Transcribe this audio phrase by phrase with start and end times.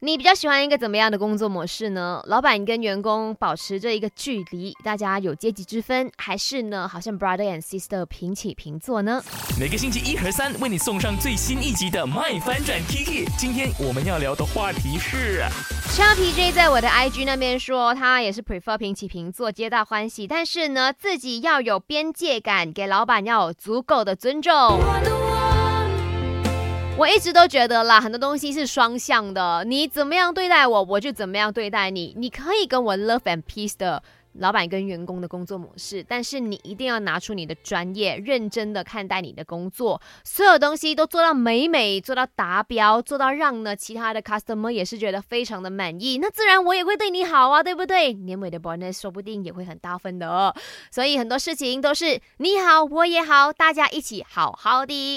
[0.00, 2.22] 你比较喜欢一个怎么样的工作模式呢？
[2.26, 9.20] 老板跟员工保持着一个距离，大家有阶级之分，还是呢，好像 brother and sister 平起平坐呢？
[9.58, 13.26] 每个星期一和三为你送上最新一集的《麦翻转 Kiki》。
[13.36, 15.42] 今天我们要聊的话题是
[15.90, 24.78] ，Chang PJ 在我的 IG 那边说，他也是 prefer 平起平坐，皆大欢喜，但是呢，自己要有边界感，给老板要有足够的尊重。
[26.98, 32.12] 我一直都觉得啦，很多东西是双向的，你怎么样对待我，我就怎么样对待你。
[32.18, 34.02] 你可以跟我 love and peace 的
[34.32, 48.12] 老板跟员工的工作模式，但是你一定要拿出你的专业，认真的看待你的工作，所有东西都做到美美，做到达标，做到让呢其他的 customer 也是觉得非常的满意，那自然我也会对你好啊，对不对？
[48.12, 50.52] 年尾的 bonus 说不定也会很大分的哦，
[50.90, 55.16] 所以很多事情都是你好我也好，大家一起好好的。